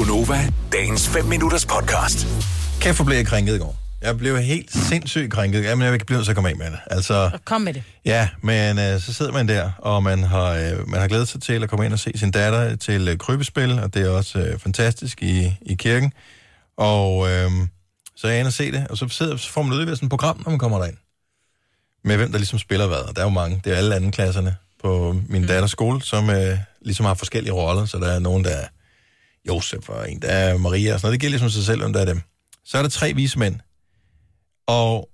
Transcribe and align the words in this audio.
Gunova, 0.00 0.48
dagens 0.72 1.08
5 1.08 1.24
minutters 1.24 1.66
podcast. 1.66 2.26
Kæft, 2.80 2.98
hvor 2.98 3.04
blev 3.04 3.16
jeg 3.16 3.26
krænket 3.26 3.56
i 3.56 3.58
går. 3.58 3.76
Jeg 4.02 4.18
blev 4.18 4.38
helt 4.38 4.72
sindssygt 4.72 5.32
krænket. 5.32 5.64
Jamen, 5.64 5.84
jeg 5.84 6.00
til 6.06 6.30
at 6.30 6.34
komme 6.34 6.50
af 6.50 6.56
med 6.56 6.66
det. 6.66 6.78
Altså, 6.86 7.30
Kom 7.44 7.60
med 7.60 7.74
det. 7.74 7.82
ja, 8.04 8.28
men 8.42 8.78
øh, 8.78 9.00
så 9.00 9.12
sidder 9.12 9.32
man 9.32 9.48
der, 9.48 9.70
og 9.78 10.02
man 10.02 10.22
har, 10.22 10.50
øh, 10.50 10.88
man 10.88 11.00
har 11.00 11.08
glædet 11.08 11.28
sig 11.28 11.42
til 11.42 11.62
at 11.62 11.70
komme 11.70 11.84
ind 11.84 11.92
og 11.92 11.98
se 11.98 12.12
sin 12.14 12.30
datter 12.30 12.76
til 12.76 13.08
øh, 13.08 13.18
krybespil, 13.18 13.78
og 13.78 13.94
det 13.94 14.02
er 14.02 14.08
også 14.08 14.38
øh, 14.38 14.58
fantastisk 14.58 15.22
i, 15.22 15.56
i 15.62 15.74
kirken. 15.74 16.12
Og 16.76 17.30
øh, 17.30 17.50
så 18.16 18.26
er 18.26 18.30
jeg 18.30 18.40
inde 18.40 18.48
og 18.48 18.52
se 18.52 18.72
det, 18.72 18.86
og 18.90 18.98
så, 18.98 19.08
sidder, 19.08 19.36
så 19.36 19.50
får 19.50 19.62
man 19.62 19.72
udleveret 19.72 19.98
sådan 19.98 20.06
et 20.06 20.10
program, 20.10 20.42
når 20.44 20.50
man 20.50 20.58
kommer 20.58 20.78
derind. 20.78 20.96
Med 22.04 22.16
hvem, 22.16 22.30
der 22.32 22.38
ligesom 22.38 22.58
spiller 22.58 22.86
hvad. 22.86 23.08
Og 23.08 23.16
der 23.16 23.22
er 23.22 23.26
jo 23.26 23.30
mange. 23.30 23.60
Det 23.64 23.72
er 23.72 23.76
alle 23.76 23.94
anden 23.96 24.12
klasserne 24.12 24.56
på 24.82 25.16
min 25.28 25.46
datters 25.46 25.70
skole, 25.70 26.02
som 26.02 26.30
øh, 26.30 26.58
ligesom 26.82 27.06
har 27.06 27.14
forskellige 27.14 27.52
roller. 27.52 27.84
Så 27.84 27.98
der 27.98 28.08
er 28.08 28.18
nogen, 28.18 28.44
der 28.44 28.50
er 28.50 28.66
Josef, 29.48 29.88
og 29.88 30.12
en, 30.12 30.22
der 30.22 30.28
er 30.28 30.58
Maria, 30.58 30.94
og 30.94 31.00
sådan 31.00 31.06
noget. 31.06 31.12
Det 31.12 31.20
giver 31.20 31.30
ligesom 31.30 31.50
sig 31.50 31.64
selv, 31.64 31.82
om 31.82 31.92
der 31.92 32.00
er 32.00 32.04
dem. 32.04 32.20
Så 32.64 32.78
er 32.78 32.82
der 32.82 32.88
tre 32.88 33.12
vise 33.14 33.38
mænd. 33.38 33.60
Og 34.66 35.08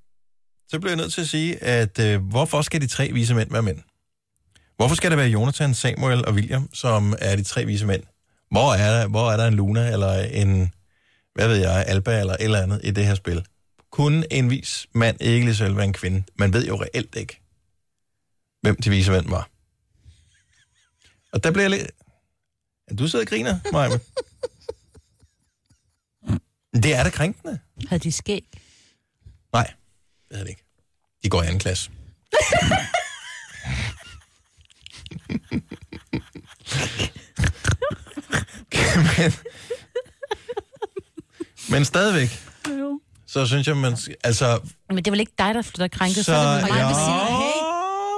så 0.69 0.79
bliver 0.79 0.91
jeg 0.91 0.97
nødt 0.97 1.13
til 1.13 1.21
at 1.21 1.29
sige, 1.29 1.63
at 1.63 1.99
øh, 1.99 2.23
hvorfor 2.23 2.63
skal 2.63 2.81
de 2.81 2.87
tre 2.87 3.11
vise 3.13 3.35
mænd 3.35 3.51
være 3.51 3.63
mænd? 3.63 3.79
Hvorfor 4.77 4.95
skal 4.95 5.11
det 5.11 5.19
være 5.19 5.29
Jonathan, 5.29 5.75
Samuel 5.75 6.27
og 6.27 6.35
William, 6.35 6.75
som 6.75 7.15
er 7.19 7.37
de 7.37 7.43
tre 7.43 7.65
vise 7.65 7.87
mænd? 7.87 8.03
Hvor 8.51 8.75
er 8.75 9.01
der, 9.01 9.09
hvor 9.09 9.33
er 9.33 9.37
der 9.37 9.47
en 9.47 9.55
Luna, 9.55 9.93
eller 9.93 10.13
en, 10.13 10.73
hvad 11.35 11.49
ved 11.49 11.57
jeg, 11.57 11.85
Alba, 11.87 12.21
eller 12.21 12.33
et 12.33 12.43
eller 12.43 12.63
andet 12.63 12.81
i 12.85 12.91
det 12.91 13.07
her 13.07 13.15
spil? 13.15 13.47
Kun 13.91 14.25
en 14.31 14.51
vis 14.51 14.87
mand 14.95 15.17
ikke 15.21 15.47
lige 15.47 15.57
selv 15.57 15.77
være 15.77 15.85
en 15.85 15.93
kvinde? 15.93 16.23
Man 16.39 16.53
ved 16.53 16.67
jo 16.67 16.83
reelt 16.83 17.15
ikke, 17.17 17.41
hvem 18.63 18.77
de 18.77 18.91
vise 18.91 19.11
mænd 19.13 19.29
var. 19.29 19.49
Og 21.33 21.45
der 21.45 21.51
bliver 21.51 21.63
jeg 21.63 21.71
lidt... 21.71 21.91
Du 22.95 23.09
sidder 23.09 23.25
og 23.25 23.29
griner, 23.29 23.59
Maja. 23.73 23.99
Det 26.83 26.95
er 26.95 27.03
da 27.03 27.11
krænkende. 27.11 27.59
Havde 27.89 28.03
de 28.03 28.13
skæg? 28.13 28.45
Nej, 29.53 29.73
det 30.29 30.39
er 30.39 30.43
det 30.43 30.49
ikke. 30.49 30.65
De 31.23 31.29
går 31.29 31.43
i 31.43 31.47
anden 31.47 31.59
klasse. 31.61 31.91
men, 39.19 39.33
men 41.71 41.85
stadigvæk, 41.85 42.29
så 43.27 43.47
synes 43.47 43.67
jeg, 43.67 43.77
man... 43.77 43.97
Altså, 44.25 44.61
Men 44.89 44.97
det 44.97 45.07
er 45.07 45.11
vel 45.11 45.21
ikke 45.21 45.33
dig, 45.39 45.55
der 45.55 45.63
flytter 45.63 45.89
krænket? 45.89 46.17
så... 46.17 46.23
Så, 46.25 46.33
er 46.35 46.61
det 46.61 46.71
mig, 46.71 46.77
ja. 46.77 47.36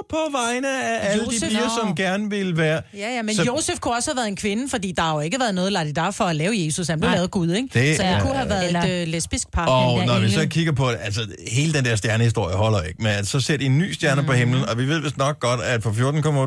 På 0.09 0.17
vegne 0.31 0.83
af 0.83 1.11
alle 1.11 1.25
de 1.25 1.29
Josef, 1.33 1.49
piger, 1.49 1.61
nå. 1.61 1.69
som 1.81 1.95
gerne 1.95 2.29
vil 2.29 2.57
være... 2.57 2.81
Ja, 2.93 3.15
ja, 3.15 3.21
men 3.21 3.35
Så-. 3.35 3.43
Josef 3.43 3.79
kunne 3.79 3.95
også 3.95 4.09
have 4.11 4.15
været 4.17 4.27
en 4.27 4.35
kvinde, 4.35 4.69
fordi 4.69 4.91
der 4.97 5.01
har 5.03 5.13
jo 5.13 5.19
ikke 5.19 5.39
været 5.39 5.55
noget 5.55 5.71
ladidar 5.73 6.11
for 6.11 6.23
at 6.23 6.35
lave 6.35 6.53
Jesus. 6.57 6.87
Han 6.87 6.99
blev 6.99 7.09
Nej. 7.09 7.15
lavet 7.17 7.31
Gud, 7.31 7.51
ikke? 7.51 7.69
Det 7.73 7.97
så 7.97 8.03
det 8.03 8.11
er- 8.11 8.21
kunne 8.21 8.33
have 8.35 8.49
været 8.49 8.67
Eller- 8.67 8.81
et 8.83 9.01
øh, 9.01 9.07
lesbisk 9.07 9.51
par. 9.51 9.65
Og 9.65 9.99
der 9.99 10.05
når 10.05 10.19
vi 10.19 10.31
så 10.31 10.47
kigger 10.47 10.71
på 10.73 10.87
altså 10.89 11.21
hele 11.51 11.73
den 11.73 11.85
der 11.85 11.95
stjernehistorie 11.95 12.55
holder 12.55 12.81
ikke, 12.81 13.03
men 13.03 13.25
så 13.25 13.39
de 13.59 13.65
en 13.65 13.77
ny 13.77 13.91
stjerne 13.93 14.21
mm. 14.21 14.27
på 14.27 14.33
himlen, 14.33 14.65
og 14.69 14.77
vi 14.77 14.85
ved 14.87 14.99
vist 15.01 15.17
nok 15.17 15.39
godt, 15.39 15.61
at 15.61 15.83
for 15.83 15.91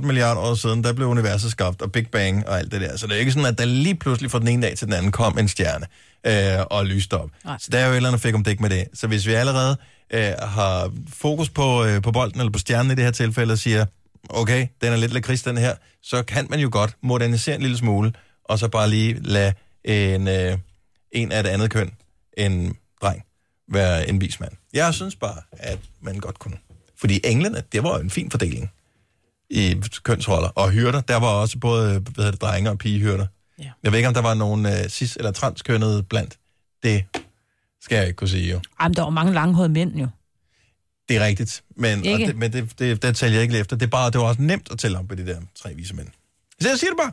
14,8 0.00 0.06
milliarder 0.06 0.40
år 0.40 0.54
siden, 0.54 0.84
der 0.84 0.92
blev 0.92 1.08
universet 1.08 1.50
skabt, 1.50 1.82
og 1.82 1.92
Big 1.92 2.06
Bang 2.12 2.48
og 2.48 2.58
alt 2.58 2.72
det 2.72 2.80
der. 2.80 2.96
Så 2.96 3.06
det 3.06 3.14
er 3.14 3.18
ikke 3.20 3.32
sådan, 3.32 3.46
at 3.46 3.58
der 3.58 3.64
lige 3.64 3.94
pludselig 3.94 4.30
fra 4.30 4.38
den 4.38 4.48
ene 4.48 4.62
dag 4.66 4.76
til 4.76 4.86
den 4.86 4.94
anden 4.94 5.12
kom 5.12 5.38
en 5.38 5.48
stjerne 5.48 5.86
øh, 6.26 6.66
og 6.70 6.86
lyste 6.86 7.18
op. 7.18 7.30
Nej. 7.44 7.58
Så 7.58 7.68
der 7.72 7.78
er 7.78 7.86
jo 7.86 7.92
et 7.92 7.96
eller 7.96 8.08
andet 8.08 8.22
fik 8.22 8.34
om 8.34 8.44
dæk 8.44 8.60
med 8.60 8.70
det. 8.70 8.88
Så 8.94 9.06
hvis 9.06 9.26
vi 9.26 9.32
allerede 9.32 9.76
øh, 10.10 10.32
har 10.42 10.92
fokus 11.08 11.50
på, 11.50 11.84
øh, 11.84 12.02
på 12.02 12.12
bolden, 12.12 12.40
eller 12.40 12.52
på 12.52 12.58
stjernen 12.58 12.92
i 12.92 12.94
det 12.94 13.04
her 13.04 13.10
tilfælde, 13.10 13.52
og 13.52 13.58
siger, 13.58 13.84
okay, 14.28 14.66
den 14.80 14.92
er 14.92 14.96
lidt 14.96 15.12
lakrids 15.12 15.42
den 15.42 15.58
her, 15.58 15.74
så 16.02 16.22
kan 16.22 16.46
man 16.50 16.60
jo 16.60 16.68
godt 16.72 16.96
modernisere 17.02 17.54
en 17.54 17.62
lille 17.62 17.76
smule, 17.76 18.12
og 18.44 18.58
så 18.58 18.68
bare 18.68 18.90
lige 18.90 19.20
lade 19.22 19.52
en, 19.84 20.28
øh, 20.28 20.58
en 21.12 21.32
af 21.32 21.42
det 21.42 21.50
andet 21.50 21.70
køn, 21.70 21.90
en 22.36 22.76
dreng, 23.02 23.22
være 23.72 24.08
en 24.08 24.20
vis 24.20 24.40
mand. 24.40 24.52
Jeg 24.72 24.94
synes 24.94 25.16
bare, 25.16 25.40
at 25.52 25.78
man 26.00 26.18
godt 26.18 26.38
kunne. 26.38 26.56
Fordi 27.00 27.20
englene, 27.24 27.62
det 27.72 27.82
var 27.82 27.96
jo 27.96 28.02
en 28.02 28.10
fin 28.10 28.30
fordeling 28.30 28.70
i 29.50 29.82
kønsroller. 30.02 30.48
Og 30.48 30.70
hyrder, 30.70 31.00
der 31.00 31.16
var 31.16 31.28
også 31.28 31.58
både 31.58 31.98
hvad 31.98 32.12
hedder 32.16 32.30
det, 32.30 32.40
drenge 32.40 32.70
og 32.70 32.78
pigehyrder. 32.78 33.26
Ja. 33.62 33.70
Jeg 33.82 33.92
ved 33.92 33.98
ikke, 33.98 34.08
om 34.08 34.14
der 34.14 34.22
var 34.22 34.34
nogen 34.34 34.66
uh, 34.66 34.72
cis- 34.72 35.16
eller 35.16 35.32
transkønnede 35.32 36.02
blandt. 36.02 36.38
Det 36.82 37.04
skal 37.80 37.96
jeg 37.96 38.06
ikke 38.06 38.16
kunne 38.16 38.28
sige 38.28 38.50
jo. 38.52 38.60
Jamen, 38.82 38.94
der 38.96 39.02
var 39.02 39.10
mange 39.10 39.32
langhårede 39.32 39.68
mænd 39.68 39.96
jo. 39.96 40.08
Det 41.08 41.16
er 41.16 41.24
rigtigt, 41.24 41.64
men, 41.76 41.98
og 42.00 42.06
Ikke? 42.06 42.26
det, 42.26 42.36
men 42.36 42.52
det, 42.52 42.78
det, 42.78 43.02
det 43.02 43.16
tæller 43.16 43.34
jeg 43.36 43.42
ikke 43.42 43.52
lige 43.52 43.60
efter. 43.60 43.76
Det, 43.76 43.86
er 43.86 43.90
bare, 43.90 44.10
det 44.10 44.20
var 44.20 44.26
også 44.26 44.42
nemt 44.42 44.72
at 44.72 44.78
tælle 44.78 44.98
om 44.98 45.08
på 45.08 45.14
de 45.14 45.26
der 45.26 45.40
tre 45.54 45.74
vise 45.74 45.94
mænd. 45.94 46.08
Så 46.60 46.68
jeg 46.68 46.78
siger 46.78 46.90
det 46.90 46.98
bare. 46.98 47.12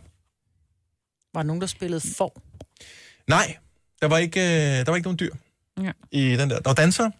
Var 1.33 1.41
der 1.41 1.47
nogen, 1.47 1.61
der 1.61 1.67
spillede 1.67 2.01
for? 2.17 2.41
Nej, 3.27 3.57
der 4.01 4.07
var 4.07 4.17
ikke, 4.17 4.39
øh, 4.41 4.45
der 4.85 4.91
var 4.91 4.95
ikke 4.95 5.05
nogen 5.07 5.19
dyr 5.19 5.33
Ja. 5.83 5.91
i 6.11 6.21
den 6.37 6.49
der. 6.49 6.55
Der 6.59 6.69
var 6.69 6.73
dansere, 6.73 7.11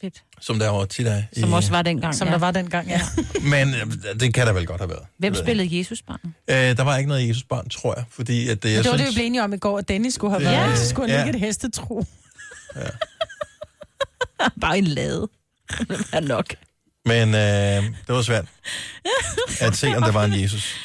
Fedt. 0.00 0.22
som 0.40 0.58
der 0.58 0.68
var 0.68 0.84
tit 0.84 1.06
af. 1.06 1.26
Som 1.40 1.50
i, 1.50 1.52
også 1.52 1.70
var 1.70 1.82
dengang. 1.82 2.14
Som 2.14 2.26
ja. 2.28 2.32
der 2.32 2.38
var 2.38 2.50
dengang, 2.50 2.88
ja. 2.88 3.00
Men 3.52 3.74
øh, 3.74 4.20
det 4.20 4.34
kan 4.34 4.46
der 4.46 4.52
vel 4.52 4.66
godt 4.66 4.80
have 4.80 4.90
været. 4.90 5.02
Hvem 5.18 5.34
spillede 5.34 5.78
Jesus 5.78 6.02
barn? 6.02 6.20
ikke. 6.48 6.70
Øh, 6.70 6.76
der 6.76 6.82
var 6.82 6.96
ikke 6.96 7.08
noget 7.08 7.28
Jesusbarn, 7.28 7.68
tror 7.68 7.94
jeg. 7.96 8.04
Fordi 8.10 8.48
at 8.48 8.62
det, 8.62 8.68
jeg 8.74 8.84
det 8.84 8.90
var 8.90 8.96
synes, 8.96 9.08
det, 9.08 9.14
vi 9.14 9.18
blev 9.18 9.26
enige 9.26 9.42
om 9.42 9.52
i 9.52 9.56
går, 9.58 9.78
at 9.78 9.88
Dennis 9.88 10.14
skulle 10.14 10.30
have 10.38 10.50
Ja. 10.50 10.56
været. 10.60 10.70
Ja. 10.70 10.76
Så 10.76 10.88
skulle 10.88 11.10
han 11.10 11.18
Ja. 11.20 11.24
ligge 11.24 11.38
et 11.38 11.44
hestetro. 11.46 12.04
Bare 14.60 14.78
en 14.78 14.84
lade. 14.84 15.28
Det 15.88 16.06
er 16.12 16.20
nok. 16.20 16.54
Men 17.06 17.28
øh, 17.28 17.96
det 18.06 18.14
var 18.14 18.22
svært 18.22 18.44
at 19.60 19.76
se, 19.76 19.86
om 19.96 20.02
der 20.02 20.12
var 20.12 20.24
en 20.24 20.40
Jesus. 20.42 20.76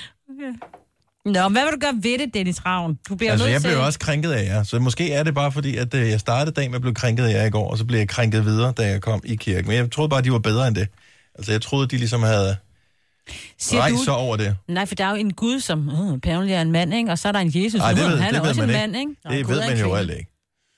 Nå, 1.31 1.50
hvad 1.50 1.63
vil 1.63 1.72
du 1.73 1.79
gøre 1.79 1.94
ved 2.03 2.17
det, 2.19 2.34
Dennis 2.34 2.66
Ravn? 2.66 3.00
Du 3.09 3.16
bliver 3.16 3.31
Altså, 3.31 3.45
nødt 3.45 3.53
jeg 3.53 3.62
til... 3.62 3.67
blev 3.69 3.79
også 3.81 4.00
krænket 4.00 4.31
af 4.31 4.44
jer. 4.45 4.63
Så 4.63 4.79
måske 4.79 5.12
er 5.13 5.23
det 5.23 5.35
bare 5.35 5.51
fordi, 5.51 5.78
at 5.78 5.94
øh, 5.94 6.09
jeg 6.09 6.19
startede 6.19 6.56
dagen 6.56 6.72
med 6.72 6.75
at 6.75 6.81
blive 6.81 6.95
krænket 6.95 7.23
af 7.25 7.31
jer 7.34 7.45
i 7.45 7.50
går, 7.50 7.72
og 7.72 7.78
så 7.78 7.85
blev 7.85 8.00
jeg 8.00 8.07
krænket 8.09 8.45
videre, 8.45 8.72
da 8.78 8.88
jeg 8.88 9.01
kom 9.01 9.22
i 9.25 9.35
kirken. 9.35 9.68
Men 9.68 9.78
jeg 9.78 9.91
troede 9.91 10.09
bare, 10.09 10.22
de 10.22 10.31
var 10.31 10.39
bedre 10.39 10.68
end 10.68 10.75
det. 10.75 10.88
Altså, 11.35 11.51
jeg 11.51 11.62
troede, 11.62 11.88
de 11.88 11.97
ligesom 11.97 12.23
havde 12.23 12.56
Siger 13.57 13.81
rejst 13.81 13.95
du... 13.97 14.03
sig 14.03 14.13
over 14.16 14.38
det. 14.38 14.56
Nej, 14.68 14.85
for 14.85 14.95
der 14.95 15.06
er 15.06 15.09
jo 15.09 15.16
en 15.16 15.34
Gud, 15.34 15.59
som 15.59 15.89
øh, 15.89 16.31
er 16.51 16.62
en 16.62 16.72
mand, 16.72 16.94
ikke? 16.94 17.12
Og 17.12 17.19
så 17.19 17.28
er 17.28 17.31
der 17.31 17.39
en 17.39 17.51
Jesus, 17.56 17.81
Ej, 17.81 17.94
det 17.94 18.00
ved- 18.03 18.18
han 18.18 18.34
det 18.34 18.38
er 18.38 18.41
ved 18.41 18.50
også 18.50 18.62
en 18.62 18.68
man 18.68 18.75
mand, 18.75 18.95
ikke? 18.95 19.38
Det 19.38 19.47
ved 19.47 19.59
er 19.59 19.68
man 19.69 19.79
jo 19.79 19.94
alt 19.94 20.12
ikke. 20.12 20.28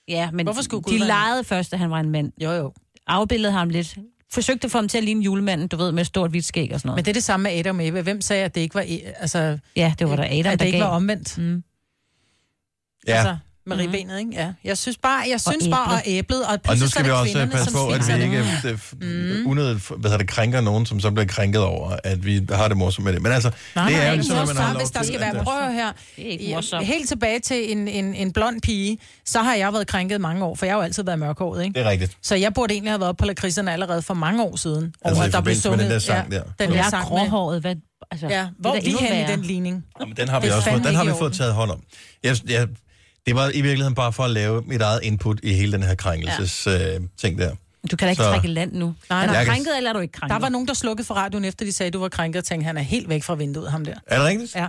Ja, 0.07 0.31
men 0.31 0.45
Hvorfor 0.45 0.61
skulle 0.61 0.81
Gud 0.83 0.93
de 0.93 0.97
legede 0.99 1.43
først, 1.43 1.73
at 1.73 1.79
han 1.79 1.91
var 1.91 1.99
en 1.99 2.09
mand. 2.09 2.31
Jo, 2.43 2.51
jo. 2.51 2.73
Afbildede 3.07 3.51
ham 3.51 3.69
lidt. 3.69 3.95
Forsøgte 4.33 4.65
at 4.65 4.71
få 4.71 4.77
ham 4.77 4.87
til 4.87 4.97
at 4.97 5.03
ligne 5.03 5.23
julemanden, 5.23 5.67
du 5.67 5.77
ved, 5.77 5.91
med 5.91 6.03
stort 6.05 6.29
hvidt 6.29 6.45
skæg 6.45 6.69
og 6.73 6.79
sådan 6.79 6.87
noget. 6.87 6.97
Men 6.97 7.05
det 7.05 7.11
er 7.11 7.13
det 7.13 7.23
samme 7.23 7.43
med 7.43 7.51
Adam 7.59 7.79
og 7.79 7.87
Eva. 7.87 8.01
Hvem 8.01 8.21
sagde, 8.21 8.43
at 8.45 8.55
det 8.55 8.61
ikke 8.61 8.75
var, 8.75 8.85
altså, 9.19 9.57
Ja, 9.75 9.93
det 9.99 10.09
var 10.09 10.15
der 10.15 10.23
Adam, 10.23 10.37
at 10.39 10.45
der 10.45 10.55
det 10.55 10.65
ikke 10.65 10.77
gav. 10.77 10.87
var 10.87 10.95
omvendt? 10.95 11.37
Mm. 11.37 11.63
Ja, 13.07 13.13
Altså, 13.13 13.37
med 13.65 13.77
ribbenet, 13.77 14.19
ikke? 14.19 14.31
Ja. 14.33 14.53
Jeg 14.63 14.77
synes 14.77 14.97
bare, 14.97 15.23
jeg 15.29 15.41
synes 15.41 15.67
bare, 15.67 15.97
at 15.97 16.03
æblet, 16.05 16.45
og 16.45 16.59
og 16.67 16.75
nu 16.75 16.79
så 16.79 16.87
skal 16.87 17.01
er 17.01 17.05
vi 17.05 17.11
også 17.11 17.31
kvinderne, 17.31 17.51
passe 17.51 17.71
på, 17.71 17.87
at 17.87 18.07
vi 18.07 18.13
det. 18.13 18.23
ikke 18.23 18.79
mm. 19.41 19.47
unødigt 19.47 19.87
hvad 19.87 19.97
hedder 20.03 20.17
det, 20.17 20.27
krænker 20.27 20.61
nogen, 20.61 20.85
som 20.85 20.99
så 20.99 21.11
bliver 21.11 21.25
krænket 21.27 21.61
over, 21.61 21.97
at 22.03 22.25
vi 22.25 22.47
har 22.51 22.67
det 22.67 22.77
morsomt 22.77 23.05
med 23.05 23.13
det. 23.13 23.21
Men 23.21 23.31
altså, 23.31 23.51
Nej, 23.75 23.87
det 23.89 23.97
er 23.97 24.05
jo 24.05 24.11
ikke 24.11 24.15
ligesom, 24.23 24.47
man 24.47 24.55
har 24.57 24.73
lov 24.73 24.81
hvis 24.81 24.91
der 24.91 25.03
skal 25.03 25.19
være, 25.19 25.43
prøv 25.43 25.71
her. 25.71 25.87
Er 26.17 26.61
Ja. 26.71 26.79
Helt 26.81 27.07
tilbage 27.07 27.39
til 27.39 27.71
en, 27.71 27.87
en, 27.87 28.15
en 28.15 28.33
blond 28.33 28.61
pige, 28.61 28.97
så 29.25 29.39
har 29.41 29.55
jeg 29.55 29.73
været 29.73 29.87
krænket 29.87 30.21
mange 30.21 30.45
år, 30.45 30.55
for 30.55 30.65
jeg 30.65 30.73
har 30.73 30.79
jo 30.79 30.83
altid 30.83 31.03
været 31.03 31.19
mørkhåret, 31.19 31.63
ikke? 31.63 31.79
Det 31.79 31.85
er 31.85 31.89
rigtigt. 31.89 32.17
Så 32.21 32.35
jeg 32.35 32.53
burde 32.53 32.73
egentlig 32.73 32.91
have 32.91 33.01
været 33.01 33.17
på 33.17 33.25
lakridserne 33.25 33.73
allerede 33.73 34.01
for 34.01 34.13
mange 34.13 34.43
år 34.43 34.55
siden. 34.55 34.93
Altså 35.01 35.19
over, 35.19 35.25
i 35.25 35.27
at 35.27 35.33
der 35.33 35.41
blev 35.41 35.55
med 35.65 35.71
den 35.71 35.79
der 35.79 35.85
sunget- 35.85 36.01
sang 36.01 36.31
ja, 36.31 36.37
der. 36.37 36.43
Den 36.59 36.71
der 36.71 36.83
er 36.83 36.89
sang 36.89 37.09
med, 37.13 37.19
gråhåret. 37.19 37.61
Hvad, 37.61 37.75
altså, 38.11 38.27
ja, 38.27 38.47
hvor 38.59 38.71
det 38.71 38.79
er 38.79 38.83
vi 38.99 39.05
hen 39.05 39.29
i 39.29 39.31
den 39.31 39.41
ligning? 39.41 39.85
Jamen, 39.99 40.15
den 40.17 40.27
har 40.29 40.39
vi 40.39 40.49
også 40.49 40.69
fået, 40.71 40.83
den 40.83 40.95
har 40.95 41.03
vi 41.03 41.11
fået 41.19 41.33
taget 41.33 41.53
hånd 41.53 41.71
om. 41.71 41.81
Jeg, 42.23 42.37
jeg, 42.49 42.67
det 43.25 43.35
var 43.35 43.49
i 43.49 43.61
virkeligheden 43.61 43.95
bare 43.95 44.13
for 44.13 44.23
at 44.23 44.31
lave 44.31 44.61
mit 44.61 44.81
eget 44.81 44.99
input 45.03 45.39
i 45.43 45.53
hele 45.53 45.71
den 45.71 45.83
her 45.83 45.95
krænkelses 45.95 46.67
ja. 46.67 46.95
øh, 46.95 47.01
ting 47.17 47.37
der. 47.37 47.55
Du 47.91 47.95
kan 47.95 48.05
da 48.05 48.09
ikke 48.09 48.23
Så- 48.23 48.29
trække 48.29 48.47
land 48.47 48.73
nu. 48.73 48.95
Nej, 49.09 49.25
er 49.25 49.27
du 49.43 49.49
krænket, 49.49 49.77
eller 49.77 49.89
er 49.89 49.93
du 49.93 49.99
ikke 49.99 50.11
krænket? 50.11 50.33
Der 50.35 50.39
var 50.39 50.49
nogen, 50.49 50.67
der 50.67 50.73
slukkede 50.73 51.07
for 51.07 51.13
radioen, 51.13 51.45
efter 51.45 51.65
de 51.65 51.71
sagde, 51.71 51.87
at 51.87 51.93
du 51.93 51.99
var 51.99 52.09
krænket, 52.09 52.39
og 52.39 52.45
tænkte, 52.45 52.65
han 52.65 52.77
er 52.77 52.81
helt 52.81 53.09
væk 53.09 53.23
fra 53.23 53.35
vinduet, 53.35 53.71
ham 53.71 53.85
der. 53.85 53.95
Er 54.07 54.17
det 54.17 54.25
rigtigt? 54.27 54.55
Ja. 54.55 54.67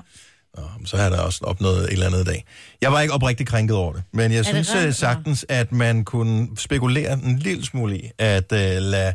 Nå, 0.56 0.62
så 0.84 0.96
har 0.96 1.10
der 1.10 1.20
også 1.20 1.40
opnået 1.44 1.84
et 1.84 1.92
eller 1.92 2.06
andet 2.06 2.20
i 2.20 2.24
dag. 2.24 2.44
Jeg 2.80 2.92
var 2.92 3.00
ikke 3.00 3.14
oprigtigt 3.14 3.48
krænket 3.48 3.76
over 3.76 3.92
det, 3.92 4.02
men 4.12 4.32
jeg 4.32 4.38
det 4.38 4.46
synes 4.46 4.68
rigtigt? 4.74 4.86
øh, 4.88 4.94
sagtens, 4.94 5.46
at 5.48 5.72
man 5.72 6.04
kunne 6.04 6.48
spekulere 6.56 7.12
en 7.12 7.38
lille 7.38 7.64
smule 7.64 7.98
i, 7.98 8.10
at 8.18 8.52
uh, 8.52 8.58
lade... 8.58 9.14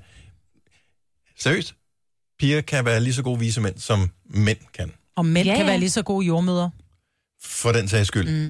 Seriøst? 1.40 1.74
Piger 2.40 2.62
kan 2.62 2.86
være 2.86 3.00
lige 3.00 3.14
så 3.14 3.22
gode 3.24 3.40
vise 3.40 3.62
mænd, 3.62 3.78
som 3.80 4.10
mænd 4.30 4.58
kan. 4.78 4.92
Og 5.16 5.26
mænd 5.26 5.46
Ja, 5.46 5.52
ja, 5.52 5.58
kan 5.58 5.66
ja. 5.66 5.72
være 5.72 5.80
lige 5.80 5.90
så 5.90 6.02
gode 6.04 6.26
jordmøder. 6.26 6.70
For 7.44 7.72
den 7.72 7.88
sags 7.88 8.08
skyld. 8.08 8.30
Mm. 8.44 8.50